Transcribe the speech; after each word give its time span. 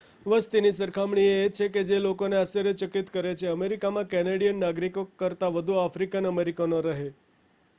વસ્તીની 0.25 0.69
સરખામણી 0.71 1.33
એ 1.33 1.49
છે 1.49 1.65
કે 1.67 1.81
જે 1.83 1.97
લોકોને 1.99 2.35
આશ્ચર્યચકિત 2.37 3.07
કરે 3.09 3.33
છે 3.35 3.47
અમેરિકામાં 3.49 4.07
કેનેડિયન 4.07 4.59
નાગરિકો 4.59 5.03
કરતાં 5.17 5.53
વધુ 5.53 5.77
આફ્રિકન 5.77 6.25
અમેરિકનો 6.25 6.81
રહે 6.81 7.07